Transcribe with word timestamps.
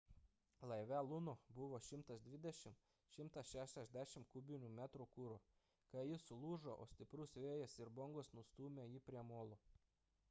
laive 0.69 1.01
luno 1.09 1.33
buvo 1.57 1.79
120–160 1.87 4.25
kubinių 4.37 4.71
metrų 4.81 5.07
kuro 5.19 5.37
kai 5.93 6.03
jis 6.09 6.27
sulūžo 6.33 6.75
o 6.81 6.83
stiprus 6.97 7.37
vėjas 7.47 7.79
ir 7.85 7.95
bangos 8.03 8.33
nustūmė 8.41 8.91
jį 8.95 9.07
prie 9.11 9.27
molo 9.33 9.63